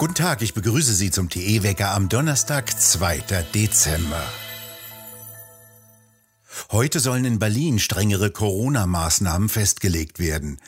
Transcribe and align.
Guten 0.00 0.14
Tag, 0.14 0.40
ich 0.40 0.54
begrüße 0.54 0.94
Sie 0.94 1.10
zum 1.10 1.28
TE-Wecker 1.28 1.90
am 1.90 2.08
Donnerstag, 2.08 2.80
2. 2.80 3.18
Dezember. 3.52 4.22
Heute 6.72 7.00
sollen 7.00 7.26
in 7.26 7.38
Berlin 7.38 7.78
strengere 7.78 8.30
Corona-Maßnahmen 8.30 9.50
festgelegt 9.50 10.18
werden. 10.18 10.58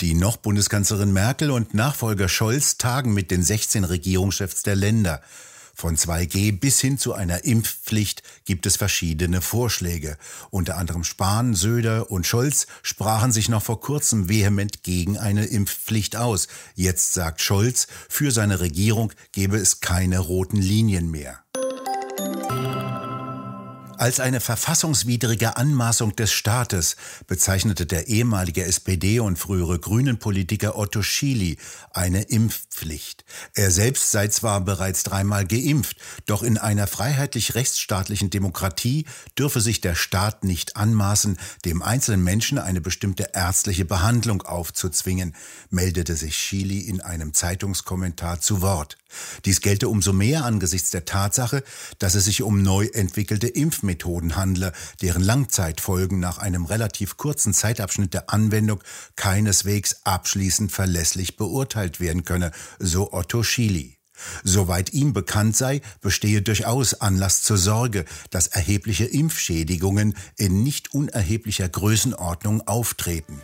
Die 0.00 0.14
noch 0.14 0.36
Bundeskanzlerin 0.36 1.12
Merkel 1.12 1.52
und 1.52 1.74
Nachfolger 1.74 2.28
Scholz 2.28 2.76
tagen 2.76 3.14
mit 3.14 3.30
den 3.30 3.44
16 3.44 3.84
Regierungschefs 3.84 4.64
der 4.64 4.74
Länder. 4.74 5.22
Von 5.82 5.96
2G 5.96 6.60
bis 6.60 6.80
hin 6.80 6.96
zu 6.96 7.12
einer 7.12 7.42
Impfpflicht 7.42 8.22
gibt 8.44 8.66
es 8.66 8.76
verschiedene 8.76 9.40
Vorschläge. 9.40 10.16
Unter 10.50 10.76
anderem 10.76 11.02
Spahn, 11.02 11.56
Söder 11.56 12.08
und 12.08 12.24
Scholz 12.24 12.68
sprachen 12.82 13.32
sich 13.32 13.48
noch 13.48 13.64
vor 13.64 13.80
kurzem 13.80 14.28
vehement 14.28 14.84
gegen 14.84 15.18
eine 15.18 15.46
Impfpflicht 15.46 16.14
aus. 16.14 16.46
Jetzt 16.76 17.14
sagt 17.14 17.40
Scholz, 17.40 17.88
für 18.08 18.30
seine 18.30 18.60
Regierung 18.60 19.12
gebe 19.32 19.56
es 19.56 19.80
keine 19.80 20.20
roten 20.20 20.58
Linien 20.58 21.10
mehr 21.10 21.42
als 24.02 24.18
eine 24.18 24.40
verfassungswidrige 24.40 25.56
Anmaßung 25.56 26.16
des 26.16 26.32
Staates 26.32 26.96
bezeichnete 27.28 27.86
der 27.86 28.08
ehemalige 28.08 28.64
SPD 28.64 29.20
und 29.20 29.38
frühere 29.38 29.78
Grünen-Politiker 29.78 30.76
Otto 30.76 31.02
Schily 31.02 31.56
eine 31.92 32.22
Impfpflicht. 32.22 33.24
Er 33.54 33.70
selbst 33.70 34.10
sei 34.10 34.26
zwar 34.26 34.60
bereits 34.62 35.04
dreimal 35.04 35.46
geimpft, 35.46 35.98
doch 36.26 36.42
in 36.42 36.58
einer 36.58 36.88
freiheitlich-rechtsstaatlichen 36.88 38.28
Demokratie 38.28 39.06
dürfe 39.38 39.60
sich 39.60 39.80
der 39.80 39.94
Staat 39.94 40.42
nicht 40.42 40.76
anmaßen, 40.76 41.38
dem 41.64 41.80
einzelnen 41.80 42.24
Menschen 42.24 42.58
eine 42.58 42.80
bestimmte 42.80 43.28
ärztliche 43.34 43.84
Behandlung 43.84 44.42
aufzuzwingen, 44.42 45.36
meldete 45.70 46.16
sich 46.16 46.36
Schily 46.36 46.80
in 46.80 47.02
einem 47.02 47.34
Zeitungskommentar 47.34 48.40
zu 48.40 48.62
Wort. 48.62 48.98
Dies 49.44 49.60
gelte 49.60 49.88
umso 49.88 50.12
mehr 50.12 50.44
angesichts 50.44 50.90
der 50.90 51.04
Tatsache, 51.04 51.62
dass 51.98 52.14
es 52.14 52.24
sich 52.24 52.42
um 52.42 52.62
neu 52.62 52.86
entwickelte 52.86 53.46
Impfmethoden 53.92 54.36
handle, 54.36 54.72
deren 55.00 55.22
Langzeitfolgen 55.22 56.18
nach 56.18 56.38
einem 56.38 56.64
relativ 56.64 57.16
kurzen 57.16 57.52
Zeitabschnitt 57.52 58.14
der 58.14 58.30
Anwendung 58.30 58.82
keineswegs 59.16 59.96
abschließend 60.04 60.72
verlässlich 60.72 61.36
beurteilt 61.36 62.00
werden 62.00 62.24
könne, 62.24 62.52
so 62.78 63.12
Otto 63.12 63.42
Schily. 63.42 63.98
Soweit 64.44 64.92
ihm 64.92 65.12
bekannt 65.12 65.56
sei, 65.56 65.80
bestehe 66.00 66.42
durchaus 66.42 66.94
Anlass 66.94 67.42
zur 67.42 67.58
Sorge, 67.58 68.04
dass 68.30 68.46
erhebliche 68.46 69.04
Impfschädigungen 69.04 70.14
in 70.36 70.62
nicht 70.62 70.94
unerheblicher 70.94 71.68
Größenordnung 71.68 72.66
auftreten. 72.66 73.40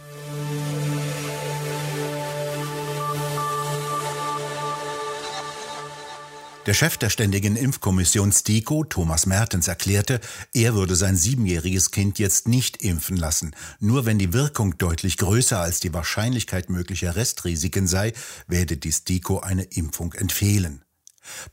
Der 6.69 6.75
Chef 6.75 6.99
der 6.99 7.09
Ständigen 7.09 7.57
Impfkommission 7.57 8.31
STIKO, 8.31 8.85
Thomas 8.85 9.25
Mertens, 9.25 9.69
erklärte, 9.69 10.21
er 10.53 10.75
würde 10.75 10.97
sein 10.97 11.17
siebenjähriges 11.17 11.93
Kind 11.93 12.19
jetzt 12.19 12.47
nicht 12.47 12.77
impfen 12.83 13.17
lassen. 13.17 13.57
Nur 13.81 14.05
wenn 14.05 14.19
die 14.19 14.35
Wirkung 14.35 14.77
deutlich 14.77 15.17
größer 15.17 15.59
als 15.59 15.81
die 15.81 15.95
Wahrscheinlichkeit 15.95 16.69
möglicher 16.69 17.17
Restrisiken 17.17 17.87
sei, 17.87 18.13
werde 18.49 18.77
die 18.77 18.93
STIKO 18.93 19.41
eine 19.41 19.63
Impfung 19.63 20.13
empfehlen. 20.13 20.85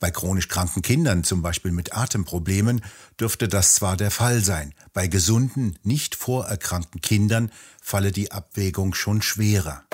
Bei 0.01 0.11
chronisch 0.11 0.49
kranken 0.49 0.81
Kindern, 0.81 1.23
zum 1.23 1.41
Beispiel 1.41 1.71
mit 1.71 1.95
Atemproblemen, 1.95 2.81
dürfte 3.17 3.47
das 3.47 3.75
zwar 3.75 3.95
der 3.95 4.11
Fall 4.11 4.43
sein, 4.43 4.73
bei 4.91 5.07
gesunden, 5.07 5.79
nicht 5.81 6.15
vorerkrankten 6.15 6.99
Kindern 6.99 7.53
falle 7.81 8.11
die 8.11 8.33
Abwägung 8.33 8.93
schon 8.93 9.21
schwerer. 9.21 9.85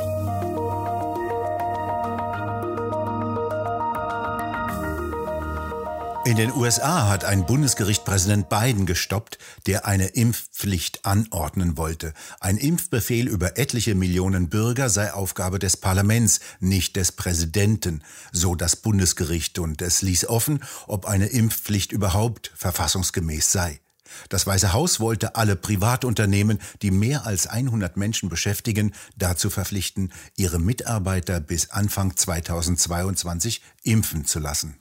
In 6.32 6.38
den 6.38 6.54
USA 6.54 7.10
hat 7.10 7.26
ein 7.26 7.46
Bundesgericht 7.46 8.06
Präsident 8.06 8.48
Biden 8.48 8.86
gestoppt, 8.86 9.38
der 9.66 9.86
eine 9.86 10.06
Impfpflicht 10.08 11.04
anordnen 11.04 11.76
wollte. 11.76 12.14
Ein 12.40 12.56
Impfbefehl 12.56 13.28
über 13.28 13.58
etliche 13.58 13.96
Millionen 13.96 14.48
Bürger 14.48 14.90
sei 14.90 15.12
Aufgabe 15.12 15.60
des 15.60 15.76
Parlaments, 15.76 16.40
nicht 16.62 16.96
des 16.96 17.12
Präsidenten, 17.12 18.02
so 18.32 18.56
das 18.56 18.78
Bundesgericht, 18.78 19.60
und 19.60 19.82
es 19.82 20.04
ließ 20.04 20.28
offen, 20.28 20.64
ob 20.88 21.06
eine 21.06 21.26
Impfpflicht 21.26 21.92
überhaupt 21.92 22.54
verfassungsgemäß 22.56 23.52
sei. 23.52 23.82
Das 24.30 24.48
Weiße 24.48 24.72
Haus 24.72 25.02
wollte 25.02 25.36
alle 25.36 25.58
Privatunternehmen, 25.58 26.60
die 26.82 26.92
mehr 26.92 27.26
als 27.26 27.48
100 27.48 27.98
Menschen 27.98 28.30
beschäftigen, 28.30 28.94
dazu 29.18 29.50
verpflichten, 29.50 30.14
ihre 30.38 30.60
Mitarbeiter 30.60 31.42
bis 31.42 31.72
Anfang 31.72 32.16
2022 32.16 33.62
impfen 33.84 34.24
zu 34.24 34.40
lassen. 34.40 34.81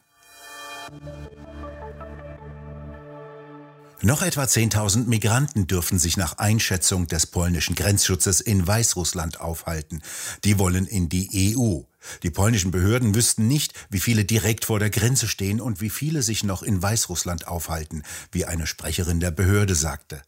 Noch 4.02 4.22
etwa 4.22 4.44
10.000 4.44 5.08
Migranten 5.08 5.66
dürfen 5.66 5.98
sich 5.98 6.16
nach 6.16 6.38
Einschätzung 6.38 7.06
des 7.06 7.26
polnischen 7.26 7.74
Grenzschutzes 7.74 8.40
in 8.40 8.66
Weißrussland 8.66 9.42
aufhalten. 9.42 10.00
Die 10.42 10.58
wollen 10.58 10.86
in 10.86 11.10
die 11.10 11.54
EU. 11.54 11.82
Die 12.22 12.30
polnischen 12.30 12.70
Behörden 12.70 13.14
wüssten 13.14 13.46
nicht, 13.46 13.74
wie 13.90 14.00
viele 14.00 14.24
direkt 14.24 14.64
vor 14.64 14.78
der 14.78 14.88
Grenze 14.88 15.28
stehen 15.28 15.60
und 15.60 15.82
wie 15.82 15.90
viele 15.90 16.22
sich 16.22 16.44
noch 16.44 16.62
in 16.62 16.82
Weißrussland 16.82 17.46
aufhalten, 17.46 18.02
wie 18.32 18.46
eine 18.46 18.66
Sprecherin 18.66 19.20
der 19.20 19.32
Behörde 19.32 19.74
sagte. 19.74 20.22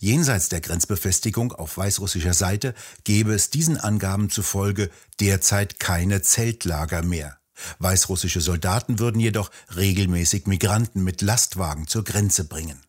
Jenseits 0.00 0.50
der 0.50 0.60
Grenzbefestigung 0.60 1.52
auf 1.52 1.78
weißrussischer 1.78 2.34
Seite 2.34 2.74
gäbe 3.04 3.32
es 3.32 3.48
diesen 3.48 3.78
Angaben 3.78 4.28
zufolge 4.28 4.90
derzeit 5.18 5.80
keine 5.80 6.20
Zeltlager 6.20 7.02
mehr. 7.02 7.38
Weißrussische 7.78 8.40
Soldaten 8.40 8.98
würden 8.98 9.20
jedoch 9.20 9.50
regelmäßig 9.76 10.46
Migranten 10.46 11.04
mit 11.04 11.22
Lastwagen 11.22 11.86
zur 11.86 12.04
Grenze 12.04 12.44
bringen. 12.44 12.80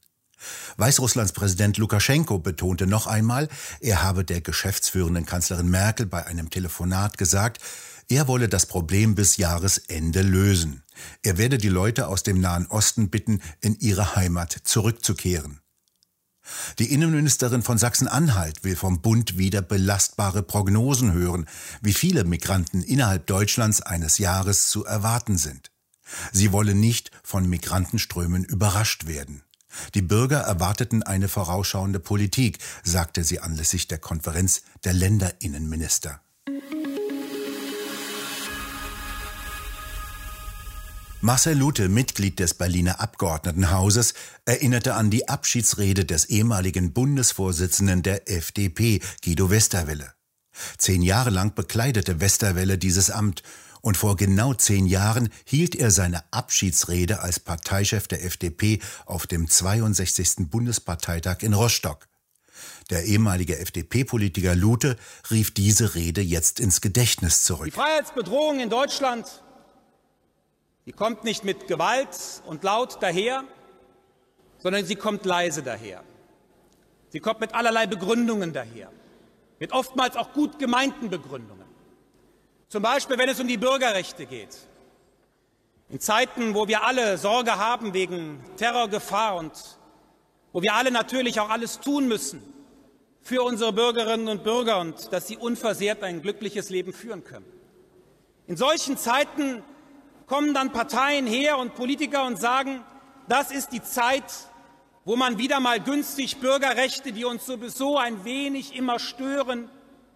Weißrusslands 0.77 1.31
Präsident 1.31 1.77
Lukaschenko 1.77 2.39
betonte 2.39 2.87
noch 2.87 3.07
einmal, 3.07 3.49
er 3.79 4.03
habe 4.03 4.23
der 4.23 4.41
geschäftsführenden 4.41 5.25
Kanzlerin 5.25 5.69
Merkel 5.69 6.05
bei 6.05 6.25
einem 6.25 6.49
Telefonat 6.49 7.17
gesagt, 7.17 7.61
er 8.07 8.27
wolle 8.27 8.47
das 8.47 8.67
Problem 8.67 9.15
bis 9.15 9.37
Jahresende 9.37 10.21
lösen. 10.21 10.83
Er 11.23 11.37
werde 11.37 11.57
die 11.57 11.69
Leute 11.69 12.07
aus 12.07 12.21
dem 12.21 12.39
Nahen 12.39 12.67
Osten 12.67 13.09
bitten, 13.09 13.41
in 13.61 13.79
ihre 13.79 14.15
Heimat 14.15 14.55
zurückzukehren. 14.63 15.59
Die 16.79 16.91
Innenministerin 16.91 17.63
von 17.63 17.77
Sachsen-Anhalt 17.77 18.63
will 18.63 18.75
vom 18.75 19.01
Bund 19.01 19.37
wieder 19.37 19.61
belastbare 19.61 20.43
Prognosen 20.43 21.13
hören, 21.13 21.45
wie 21.81 21.93
viele 21.93 22.23
Migranten 22.23 22.81
innerhalb 22.81 23.27
Deutschlands 23.27 23.81
eines 23.81 24.17
Jahres 24.17 24.69
zu 24.69 24.85
erwarten 24.85 25.37
sind. 25.37 25.71
Sie 26.31 26.51
wolle 26.51 26.75
nicht 26.75 27.11
von 27.23 27.49
Migrantenströmen 27.49 28.43
überrascht 28.43 29.07
werden. 29.07 29.43
Die 29.93 30.01
Bürger 30.01 30.39
erwarteten 30.39 31.03
eine 31.03 31.27
vorausschauende 31.27 31.99
Politik, 31.99 32.59
sagte 32.83 33.23
sie 33.23 33.39
anlässlich 33.39 33.87
der 33.87 33.97
Konferenz 33.97 34.61
der 34.83 34.93
Länderinnenminister. 34.93 36.21
Marcel 41.25 41.57
Lute, 41.57 41.89
Mitglied 41.89 42.37
des 42.37 42.53
Berliner 42.53 42.99
Abgeordnetenhauses, 42.99 44.13
erinnerte 44.45 44.93
an 44.93 45.09
die 45.09 45.27
Abschiedsrede 45.27 46.05
des 46.05 46.25
ehemaligen 46.25 46.93
Bundesvorsitzenden 46.93 48.03
der 48.03 48.29
FDP, 48.29 48.99
Guido 49.23 49.49
Westerwelle. 49.49 50.13
Zehn 50.77 51.01
Jahre 51.01 51.31
lang 51.31 51.55
bekleidete 51.55 52.19
Westerwelle 52.19 52.77
dieses 52.77 53.09
Amt 53.09 53.41
und 53.81 53.97
vor 53.97 54.17
genau 54.17 54.53
zehn 54.53 54.85
Jahren 54.85 55.29
hielt 55.45 55.73
er 55.73 55.89
seine 55.89 56.21
Abschiedsrede 56.29 57.21
als 57.21 57.39
Parteichef 57.39 58.07
der 58.07 58.23
FDP 58.23 58.79
auf 59.07 59.25
dem 59.25 59.49
62. 59.49 60.51
Bundesparteitag 60.51 61.41
in 61.41 61.55
Rostock. 61.55 62.07
Der 62.91 63.03
ehemalige 63.05 63.57
FDP-Politiker 63.57 64.53
Lute 64.53 64.95
rief 65.31 65.51
diese 65.55 65.95
Rede 65.95 66.21
jetzt 66.21 66.59
ins 66.59 66.81
Gedächtnis 66.81 67.43
zurück. 67.45 67.65
Die 67.65 67.71
Freiheitsbedrohung 67.71 68.59
in 68.59 68.69
Deutschland 68.69 69.41
die 70.85 70.91
kommt 70.91 71.23
nicht 71.23 71.43
mit 71.43 71.67
Gewalt 71.67 72.43
und 72.45 72.63
laut 72.63 73.01
daher, 73.01 73.43
sondern 74.59 74.85
sie 74.85 74.95
kommt 74.95 75.25
leise 75.25 75.63
daher. 75.63 76.03
Sie 77.09 77.19
kommt 77.19 77.39
mit 77.39 77.53
allerlei 77.55 77.87
Begründungen 77.87 78.53
daher, 78.53 78.91
mit 79.59 79.71
oftmals 79.71 80.15
auch 80.15 80.33
gut 80.33 80.59
gemeinten 80.59 81.09
Begründungen. 81.09 81.65
Zum 82.67 82.83
Beispiel, 82.83 83.17
wenn 83.17 83.29
es 83.29 83.39
um 83.39 83.47
die 83.47 83.57
Bürgerrechte 83.57 84.25
geht. 84.25 84.57
In 85.89 85.99
Zeiten, 85.99 86.55
wo 86.55 86.67
wir 86.67 86.83
alle 86.83 87.17
Sorge 87.17 87.57
haben 87.57 87.93
wegen 87.93 88.43
Terrorgefahr 88.57 89.35
und 89.35 89.53
wo 90.51 90.61
wir 90.61 90.73
alle 90.73 90.91
natürlich 90.91 91.39
auch 91.39 91.49
alles 91.49 91.79
tun 91.79 92.07
müssen 92.07 92.41
für 93.21 93.43
unsere 93.43 93.73
Bürgerinnen 93.73 94.27
und 94.27 94.43
Bürger 94.43 94.79
und 94.79 95.11
dass 95.11 95.27
sie 95.27 95.37
unversehrt 95.37 96.03
ein 96.03 96.21
glückliches 96.21 96.69
Leben 96.69 96.93
führen 96.93 97.23
können. 97.23 97.45
In 98.47 98.57
solchen 98.57 98.97
Zeiten 98.97 99.63
kommen 100.27 100.53
dann 100.53 100.71
Parteien 100.71 101.27
her 101.27 101.57
und 101.57 101.75
Politiker 101.75 102.25
und 102.25 102.39
sagen, 102.39 102.83
das 103.27 103.51
ist 103.51 103.71
die 103.71 103.81
Zeit, 103.81 104.23
wo 105.03 105.15
man 105.15 105.37
wieder 105.37 105.59
mal 105.59 105.79
günstig 105.79 106.39
Bürgerrechte, 106.39 107.11
die 107.11 107.25
uns 107.25 107.45
sowieso 107.45 107.97
ein 107.97 108.25
wenig 108.25 108.75
immer 108.75 108.99
stören, 108.99 109.69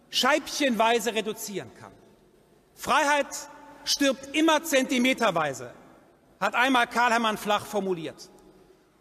scheibchenweise 0.09 1.13
reduzieren 1.13 1.71
kann. 1.79 1.91
Freiheit 2.73 3.27
stirbt 3.83 4.35
immer 4.35 4.63
zentimeterweise, 4.63 5.73
hat 6.39 6.55
einmal 6.55 6.87
Karl 6.87 7.11
Hermann 7.11 7.37
Flach 7.37 7.65
formuliert. 7.65 8.29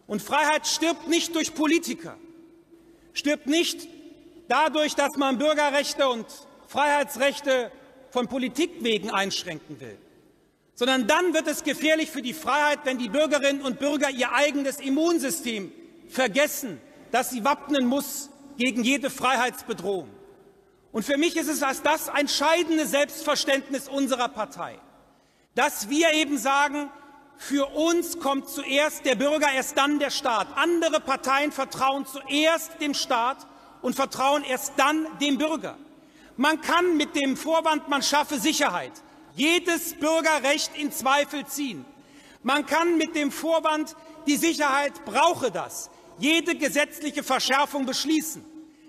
Und 0.06 0.22
Freiheit 0.22 0.66
stirbt 0.66 1.08
nicht 1.08 1.34
durch 1.34 1.54
Politiker, 1.54 2.16
stirbt 3.12 3.46
nicht 3.46 3.88
dadurch, 4.48 4.94
dass 4.94 5.16
man 5.16 5.38
Bürgerrechte 5.38 6.08
und 6.08 6.26
Freiheitsrechte 6.66 7.70
von 8.10 8.26
Politik 8.26 8.82
wegen 8.82 9.10
einschränken 9.10 9.80
will, 9.80 9.98
sondern 10.78 11.08
dann 11.08 11.34
wird 11.34 11.48
es 11.48 11.64
gefährlich 11.64 12.08
für 12.08 12.22
die 12.22 12.32
Freiheit, 12.32 12.78
wenn 12.84 12.98
die 12.98 13.08
Bürgerinnen 13.08 13.62
und 13.62 13.80
Bürger 13.80 14.10
ihr 14.10 14.30
eigenes 14.32 14.78
Immunsystem 14.78 15.72
vergessen, 16.08 16.80
das 17.10 17.30
sie 17.30 17.42
wappnen 17.42 17.84
muss 17.84 18.30
gegen 18.58 18.84
jede 18.84 19.10
Freiheitsbedrohung. 19.10 20.08
Und 20.92 21.04
für 21.04 21.18
mich 21.18 21.36
ist 21.36 21.48
es 21.48 21.64
als 21.64 21.82
das 21.82 22.06
entscheidende 22.06 22.86
Selbstverständnis 22.86 23.88
unserer 23.88 24.28
Partei, 24.28 24.78
dass 25.56 25.88
wir 25.88 26.12
eben 26.12 26.38
sagen, 26.38 26.88
für 27.38 27.66
uns 27.74 28.20
kommt 28.20 28.48
zuerst 28.48 29.04
der 29.04 29.16
Bürger, 29.16 29.48
erst 29.52 29.76
dann 29.76 29.98
der 29.98 30.10
Staat. 30.10 30.46
Andere 30.54 31.00
Parteien 31.00 31.50
vertrauen 31.50 32.06
zuerst 32.06 32.80
dem 32.80 32.94
Staat 32.94 33.48
und 33.82 33.96
vertrauen 33.96 34.44
erst 34.44 34.74
dann 34.76 35.08
dem 35.20 35.38
Bürger. 35.38 35.76
Man 36.36 36.60
kann 36.60 36.96
mit 36.96 37.16
dem 37.16 37.36
Vorwand, 37.36 37.88
man 37.88 38.04
schaffe 38.04 38.38
Sicherheit, 38.38 38.92
jedes 39.38 39.94
Bürgerrecht 39.94 40.72
in 40.76 40.92
Zweifel 40.92 41.46
ziehen. 41.46 41.84
Man 42.42 42.66
kann 42.66 42.98
mit 42.98 43.14
dem 43.14 43.30
Vorwand, 43.30 43.94
die 44.26 44.36
Sicherheit 44.36 45.04
brauche 45.04 45.50
das, 45.50 45.90
jede 46.18 46.56
gesetzliche 46.56 47.22
Verschärfung 47.22 47.86
beschließen. 47.86 48.44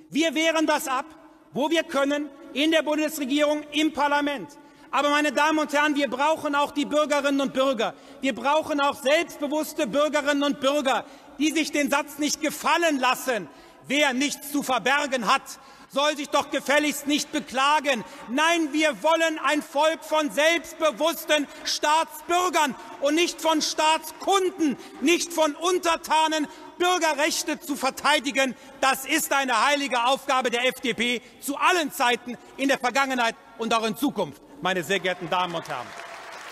Wir 0.09 0.33
wehren 0.33 0.65
das 0.65 0.87
ab, 0.87 1.05
wo 1.53 1.69
wir 1.69 1.83
können, 1.83 2.29
in 2.53 2.71
der 2.71 2.81
Bundesregierung, 2.81 3.63
im 3.71 3.93
Parlament. 3.93 4.49
Aber 4.91 5.09
meine 5.11 5.31
Damen 5.31 5.59
und 5.59 5.71
Herren, 5.71 5.95
wir 5.95 6.09
brauchen 6.09 6.55
auch 6.55 6.71
die 6.71 6.85
Bürgerinnen 6.85 7.41
und 7.41 7.53
Bürger. 7.53 7.93
Wir 8.21 8.33
brauchen 8.33 8.79
auch 8.79 8.99
selbstbewusste 8.99 9.85
Bürgerinnen 9.85 10.41
und 10.41 10.59
Bürger, 10.59 11.05
die 11.37 11.51
sich 11.51 11.71
den 11.71 11.91
Satz 11.91 12.17
nicht 12.17 12.41
gefallen 12.41 12.99
lassen, 12.99 13.47
wer 13.87 14.13
nichts 14.13 14.51
zu 14.51 14.63
verbergen 14.63 15.31
hat, 15.31 15.43
soll 15.91 16.15
sich 16.15 16.29
doch 16.29 16.49
gefälligst 16.51 17.07
nicht 17.07 17.31
beklagen. 17.31 18.03
Nein, 18.29 18.71
wir 18.71 19.01
wollen 19.03 19.39
ein 19.43 19.61
Volk 19.61 20.03
von 20.03 20.29
selbstbewussten 20.31 21.47
Staatsbürgern 21.63 22.75
und 23.01 23.15
nicht 23.15 23.41
von 23.41 23.61
Staatskunden, 23.61 24.77
nicht 25.01 25.33
von 25.33 25.55
Untertanen. 25.55 26.47
Bürgerrechte 26.77 27.59
zu 27.59 27.75
verteidigen, 27.75 28.55
das 28.79 29.05
ist 29.05 29.33
eine 29.33 29.65
heilige 29.65 30.05
Aufgabe 30.05 30.49
der 30.49 30.65
FDP 30.65 31.21
zu 31.41 31.57
allen 31.57 31.91
Zeiten 31.91 32.37
in 32.55 32.69
der 32.69 32.79
Vergangenheit 32.79 33.35
und 33.57 33.73
auch 33.73 33.83
in 33.83 33.97
Zukunft, 33.97 34.41
meine 34.61 34.81
sehr 34.81 35.01
geehrten 35.01 35.29
Damen 35.29 35.55
und 35.55 35.67
Herren 35.67 36.08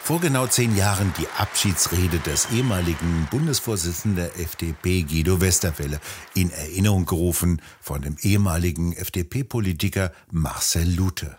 vor 0.07 0.21
genau 0.21 0.47
zehn 0.47 0.73
Jahren 0.77 1.13
die 1.17 1.27
Abschiedsrede 1.37 2.19
des 2.19 2.47
ehemaligen 2.53 3.27
Bundesvorsitzenden 3.29 4.15
der 4.15 4.39
FDP 4.39 5.03
Guido 5.03 5.41
Westerwelle 5.41 5.99
in 6.33 6.49
Erinnerung 6.49 7.05
gerufen 7.05 7.61
von 7.81 8.01
dem 8.01 8.15
ehemaligen 8.21 8.93
FDP-Politiker 8.93 10.13
Marcel 10.31 10.95
Lute. 10.95 11.37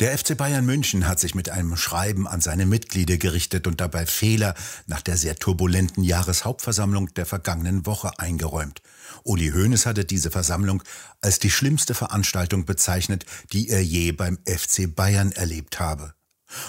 Der 0.00 0.16
FC 0.16 0.34
Bayern 0.34 0.64
München 0.64 1.06
hat 1.06 1.20
sich 1.20 1.34
mit 1.34 1.50
einem 1.50 1.76
Schreiben 1.76 2.26
an 2.26 2.40
seine 2.40 2.64
Mitglieder 2.64 3.18
gerichtet 3.18 3.66
und 3.66 3.82
dabei 3.82 4.06
Fehler 4.06 4.54
nach 4.86 5.02
der 5.02 5.18
sehr 5.18 5.36
turbulenten 5.36 6.02
Jahreshauptversammlung 6.02 7.12
der 7.12 7.26
vergangenen 7.26 7.84
Woche 7.84 8.18
eingeräumt. 8.18 8.80
Uli 9.24 9.50
Hoeneß 9.50 9.84
hatte 9.84 10.06
diese 10.06 10.30
Versammlung 10.30 10.82
als 11.20 11.38
die 11.38 11.50
schlimmste 11.50 11.92
Veranstaltung 11.92 12.64
bezeichnet, 12.64 13.26
die 13.52 13.68
er 13.68 13.84
je 13.84 14.12
beim 14.12 14.38
FC 14.46 14.86
Bayern 14.88 15.32
erlebt 15.32 15.80
habe. 15.80 16.14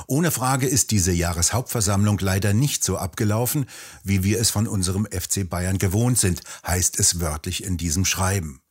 Ohne 0.07 0.31
Frage 0.31 0.67
ist 0.67 0.91
diese 0.91 1.13
Jahreshauptversammlung 1.13 2.19
leider 2.19 2.53
nicht 2.53 2.83
so 2.83 2.97
abgelaufen, 2.97 3.65
wie 4.03 4.25
wir 4.25 4.41
es 4.41 4.49
von 4.49 4.67
unserem 4.67 5.05
FC 5.09 5.49
Bayern 5.49 5.77
gewohnt 5.77 6.19
sind, 6.19 6.41
heißt 6.67 6.99
es 6.99 7.21
wörtlich 7.21 7.63
in 7.63 7.77
diesem 7.77 8.03
Schreiben. 8.03 8.61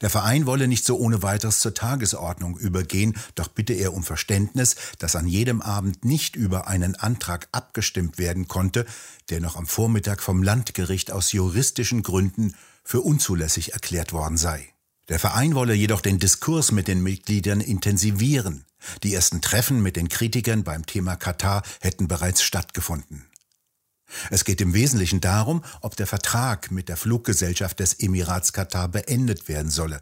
Der 0.00 0.10
Verein 0.10 0.46
wolle 0.46 0.68
nicht 0.68 0.84
so 0.84 0.96
ohne 0.98 1.22
weiteres 1.22 1.60
zur 1.60 1.74
Tagesordnung 1.74 2.58
übergehen, 2.58 3.16
doch 3.34 3.48
bitte 3.48 3.74
er 3.74 3.94
um 3.94 4.02
Verständnis, 4.02 4.76
dass 4.98 5.16
an 5.16 5.26
jedem 5.26 5.62
Abend 5.62 6.04
nicht 6.04 6.36
über 6.36 6.66
einen 6.66 6.94
Antrag 6.94 7.48
abgestimmt 7.52 8.18
werden 8.18 8.48
konnte, 8.48 8.86
der 9.30 9.40
noch 9.40 9.56
am 9.56 9.66
Vormittag 9.66 10.22
vom 10.22 10.42
Landgericht 10.42 11.12
aus 11.12 11.32
juristischen 11.32 12.02
Gründen 12.02 12.54
für 12.84 13.00
unzulässig 13.00 13.72
erklärt 13.74 14.12
worden 14.12 14.36
sei. 14.36 14.72
Der 15.08 15.18
Verein 15.18 15.54
wolle 15.54 15.74
jedoch 15.74 16.00
den 16.00 16.18
Diskurs 16.18 16.70
mit 16.70 16.88
den 16.88 17.02
Mitgliedern 17.02 17.60
intensivieren. 17.60 18.64
Die 19.02 19.14
ersten 19.14 19.40
Treffen 19.40 19.82
mit 19.82 19.96
den 19.96 20.08
Kritikern 20.08 20.64
beim 20.64 20.86
Thema 20.86 21.16
Katar 21.16 21.62
hätten 21.80 22.08
bereits 22.08 22.42
stattgefunden. 22.42 23.27
Es 24.30 24.44
geht 24.44 24.60
im 24.60 24.74
Wesentlichen 24.74 25.20
darum, 25.20 25.62
ob 25.80 25.96
der 25.96 26.06
Vertrag 26.06 26.70
mit 26.70 26.88
der 26.88 26.96
Fluggesellschaft 26.96 27.80
des 27.80 27.94
Emirats 27.94 28.52
Katar 28.52 28.88
beendet 28.88 29.48
werden 29.48 29.70
solle. 29.70 30.00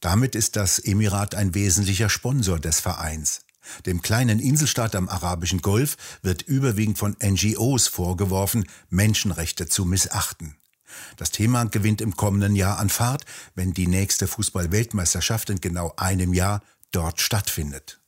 Damit 0.00 0.34
ist 0.34 0.56
das 0.56 0.78
Emirat 0.78 1.34
ein 1.34 1.54
wesentlicher 1.54 2.08
Sponsor 2.08 2.60
des 2.60 2.80
Vereins. 2.80 3.40
Dem 3.84 4.00
kleinen 4.02 4.38
Inselstaat 4.38 4.94
am 4.94 5.08
arabischen 5.08 5.60
Golf 5.60 5.96
wird 6.22 6.42
überwiegend 6.42 6.98
von 6.98 7.16
NGOs 7.22 7.88
vorgeworfen, 7.88 8.66
Menschenrechte 8.90 9.66
zu 9.66 9.84
missachten. 9.84 10.56
Das 11.16 11.30
Thema 11.30 11.64
gewinnt 11.64 12.00
im 12.00 12.16
kommenden 12.16 12.54
Jahr 12.54 12.78
an 12.78 12.88
Fahrt, 12.88 13.24
wenn 13.54 13.72
die 13.72 13.88
nächste 13.88 14.26
Fußball-Weltmeisterschaft 14.26 15.50
in 15.50 15.60
genau 15.60 15.92
einem 15.96 16.32
Jahr 16.32 16.62
dort 16.92 17.20
stattfindet. 17.20 18.00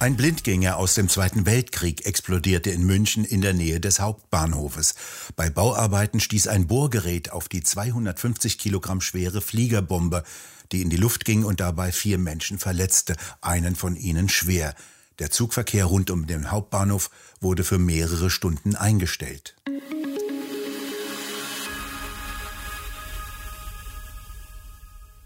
Ein 0.00 0.16
Blindgänger 0.16 0.78
aus 0.78 0.94
dem 0.94 1.10
Zweiten 1.10 1.44
Weltkrieg 1.44 2.06
explodierte 2.06 2.70
in 2.70 2.86
München 2.86 3.22
in 3.22 3.42
der 3.42 3.52
Nähe 3.52 3.80
des 3.80 4.00
Hauptbahnhofes. 4.00 4.94
Bei 5.36 5.50
Bauarbeiten 5.50 6.20
stieß 6.20 6.48
ein 6.48 6.66
Bohrgerät 6.66 7.32
auf 7.32 7.50
die 7.50 7.62
250 7.62 8.56
Kilogramm 8.56 9.02
schwere 9.02 9.42
Fliegerbombe, 9.42 10.24
die 10.72 10.80
in 10.80 10.88
die 10.88 10.96
Luft 10.96 11.26
ging 11.26 11.44
und 11.44 11.60
dabei 11.60 11.92
vier 11.92 12.16
Menschen 12.16 12.58
verletzte, 12.58 13.14
einen 13.42 13.76
von 13.76 13.94
ihnen 13.94 14.30
schwer. 14.30 14.74
Der 15.18 15.30
Zugverkehr 15.30 15.84
rund 15.84 16.10
um 16.10 16.26
den 16.26 16.50
Hauptbahnhof 16.50 17.10
wurde 17.42 17.62
für 17.62 17.78
mehrere 17.78 18.30
Stunden 18.30 18.76
eingestellt. 18.76 19.54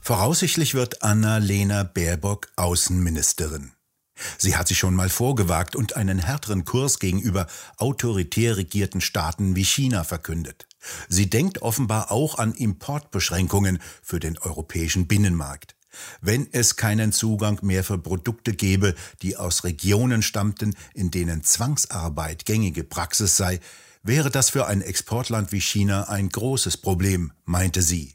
Voraussichtlich 0.00 0.74
wird 0.74 1.04
Anna-Lena 1.04 1.84
Baerbock 1.84 2.48
Außenministerin. 2.56 3.73
Sie 4.38 4.56
hat 4.56 4.68
sich 4.68 4.78
schon 4.78 4.94
mal 4.94 5.08
vorgewagt 5.08 5.76
und 5.76 5.96
einen 5.96 6.18
härteren 6.18 6.64
Kurs 6.64 6.98
gegenüber 6.98 7.46
autoritär 7.76 8.56
regierten 8.56 9.00
Staaten 9.00 9.56
wie 9.56 9.64
China 9.64 10.04
verkündet. 10.04 10.66
Sie 11.08 11.30
denkt 11.30 11.62
offenbar 11.62 12.10
auch 12.10 12.38
an 12.38 12.52
Importbeschränkungen 12.52 13.78
für 14.02 14.20
den 14.20 14.38
europäischen 14.38 15.06
Binnenmarkt. 15.06 15.76
Wenn 16.20 16.48
es 16.52 16.76
keinen 16.76 17.12
Zugang 17.12 17.60
mehr 17.62 17.84
für 17.84 17.98
Produkte 17.98 18.52
gäbe, 18.52 18.94
die 19.22 19.36
aus 19.36 19.64
Regionen 19.64 20.22
stammten, 20.22 20.74
in 20.92 21.10
denen 21.10 21.44
Zwangsarbeit 21.44 22.44
gängige 22.44 22.84
Praxis 22.84 23.36
sei, 23.36 23.60
wäre 24.02 24.30
das 24.30 24.50
für 24.50 24.66
ein 24.66 24.82
Exportland 24.82 25.52
wie 25.52 25.60
China 25.60 26.08
ein 26.08 26.28
großes 26.28 26.78
Problem, 26.78 27.32
meinte 27.44 27.82
sie. 27.82 28.14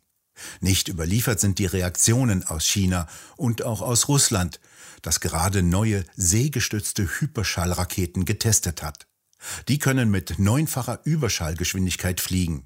Nicht 0.62 0.88
überliefert 0.88 1.40
sind 1.40 1.60
die 1.60 1.66
Reaktionen 1.66 2.44
aus 2.44 2.66
China 2.66 3.08
und 3.36 3.64
auch 3.64 3.82
aus 3.82 4.08
Russland, 4.08 4.60
das 5.02 5.20
gerade 5.20 5.64
neue 5.64 6.04
seegestützte 6.16 7.08
Hyperschallraketen 7.20 8.26
getestet 8.26 8.84
hat. 8.84 9.08
Die 9.68 9.80
können 9.80 10.12
mit 10.12 10.40
neunfacher 10.40 11.00
Überschallgeschwindigkeit 11.06 12.20
fliegen. 12.20 12.66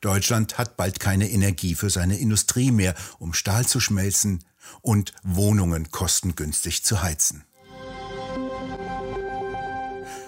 Deutschland 0.00 0.58
hat 0.58 0.76
bald 0.76 1.00
keine 1.00 1.30
Energie 1.30 1.74
für 1.74 1.90
seine 1.90 2.18
Industrie 2.18 2.70
mehr, 2.70 2.94
um 3.18 3.34
Stahl 3.34 3.66
zu 3.66 3.80
schmelzen 3.80 4.44
und 4.80 5.12
Wohnungen 5.22 5.90
kostengünstig 5.90 6.84
zu 6.84 7.02
heizen. 7.02 7.44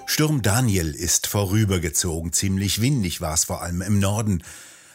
Sturm 0.06 0.42
Daniel 0.42 0.94
ist 0.94 1.26
vorübergezogen, 1.26 2.32
ziemlich 2.32 2.80
windig 2.80 3.20
war 3.20 3.34
es 3.34 3.44
vor 3.44 3.62
allem 3.62 3.82
im 3.82 3.98
Norden. 3.98 4.42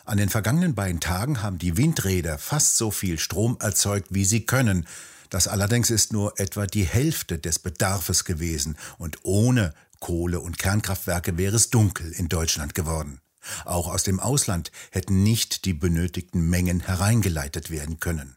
An 0.10 0.18
den 0.18 0.30
vergangenen 0.30 0.74
beiden 0.74 1.00
Tagen 1.00 1.44
haben 1.44 1.60
die 1.60 1.78
Windräder 1.78 2.40
fast 2.40 2.78
so 2.78 2.90
viel 2.90 3.20
Strom 3.20 3.58
erzeugt, 3.60 4.08
wie 4.10 4.26
sie 4.26 4.44
können. 4.44 4.88
Das 5.30 5.48
allerdings 5.48 5.92
ist 5.92 6.14
nur 6.14 6.40
etwa 6.40 6.66
die 6.66 6.84
Hälfte 6.84 7.38
des 7.38 7.60
Bedarfes 7.60 8.26
gewesen 8.26 8.76
und 8.98 9.20
ohne 9.22 9.72
Kohle- 10.00 10.40
und 10.40 10.58
Kernkraftwerke 10.58 11.38
wäre 11.38 11.58
es 11.58 11.70
dunkel 11.70 12.12
in 12.12 12.28
Deutschland 12.28 12.74
geworden. 12.74 13.22
Auch 13.66 13.88
aus 13.88 14.02
dem 14.02 14.20
Ausland 14.20 14.72
hätten 14.90 15.22
nicht 15.22 15.66
die 15.66 15.76
benötigten 15.76 16.42
Mengen 16.50 16.80
hereingeleitet 16.80 17.70
werden 17.70 18.00
können. 18.00 18.36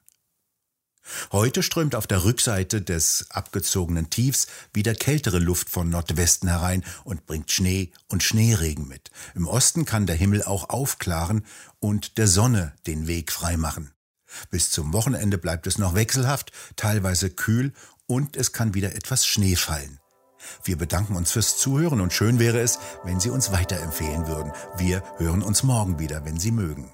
Heute 1.30 1.62
strömt 1.62 1.94
auf 1.94 2.06
der 2.06 2.24
Rückseite 2.24 2.82
des 2.82 3.26
abgezogenen 3.30 4.10
Tiefs 4.10 4.46
wieder 4.72 4.94
kältere 4.94 5.38
Luft 5.38 5.68
von 5.68 5.88
Nordwesten 5.88 6.48
herein 6.48 6.84
und 7.04 7.26
bringt 7.26 7.50
Schnee 7.50 7.92
und 8.08 8.22
Schneeregen 8.22 8.86
mit. 8.88 9.10
Im 9.34 9.46
Osten 9.46 9.84
kann 9.84 10.06
der 10.06 10.16
Himmel 10.16 10.42
auch 10.42 10.70
aufklaren 10.70 11.44
und 11.80 12.18
der 12.18 12.28
Sonne 12.28 12.74
den 12.86 13.06
Weg 13.06 13.32
freimachen. 13.32 13.92
Bis 14.50 14.70
zum 14.70 14.92
Wochenende 14.92 15.38
bleibt 15.38 15.66
es 15.66 15.78
noch 15.78 15.94
wechselhaft, 15.94 16.52
teilweise 16.76 17.30
kühl 17.30 17.72
und 18.06 18.36
es 18.36 18.52
kann 18.52 18.74
wieder 18.74 18.94
etwas 18.94 19.26
Schnee 19.26 19.56
fallen. 19.56 19.98
Wir 20.64 20.76
bedanken 20.76 21.16
uns 21.16 21.32
fürs 21.32 21.58
Zuhören 21.58 22.00
und 22.00 22.12
schön 22.12 22.38
wäre 22.38 22.60
es, 22.60 22.78
wenn 23.04 23.20
Sie 23.20 23.30
uns 23.30 23.52
weiterempfehlen 23.52 24.26
würden. 24.26 24.52
Wir 24.76 25.02
hören 25.18 25.42
uns 25.42 25.62
morgen 25.62 25.98
wieder, 25.98 26.24
wenn 26.24 26.38
Sie 26.38 26.50
mögen. 26.50 26.90